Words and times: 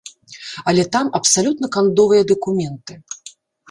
Але 0.71 0.85
там 0.95 1.13
абсалютна 1.21 1.71
кандовыя 1.79 2.29
дакументы. 2.35 2.93